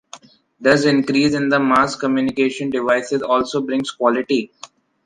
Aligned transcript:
Does 0.59 0.85
increase 0.87 1.35
in 1.35 1.49
the 1.49 1.59
mass 1.59 1.95
communication 1.95 2.71
devices 2.71 3.21
also 3.21 3.61
brings 3.61 3.91
quality? 3.91 4.51